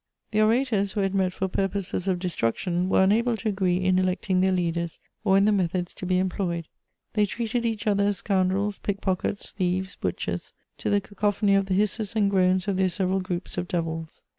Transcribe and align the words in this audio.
* 0.17 0.31
The 0.31 0.41
orators, 0.41 0.93
who 0.93 1.01
had 1.01 1.13
met 1.13 1.31
for 1.31 1.47
purposes 1.47 2.07
of 2.07 2.17
destruction, 2.17 2.89
were 2.89 3.03
unable 3.03 3.37
to 3.37 3.49
agree 3.49 3.77
in 3.77 3.99
electing 3.99 4.39
their 4.41 4.51
leaders 4.51 4.99
or 5.23 5.37
in 5.37 5.45
the 5.45 5.51
methods 5.51 5.93
to 5.93 6.07
be 6.07 6.17
employed; 6.17 6.67
they 7.13 7.27
treated 7.27 7.67
each 7.67 7.85
other 7.85 8.05
as 8.05 8.17
scoundrels, 8.17 8.79
pickpockets, 8.79 9.51
thieves, 9.51 9.95
butchers, 9.95 10.53
to 10.79 10.89
the 10.89 11.01
cacophony 11.01 11.53
of 11.53 11.67
the 11.67 11.75
hisses 11.75 12.15
and 12.15 12.31
groans 12.31 12.67
of 12.67 12.77
their 12.77 12.89
several 12.89 13.19
groups 13.19 13.59
of 13.59 13.67
devils. 13.67 14.23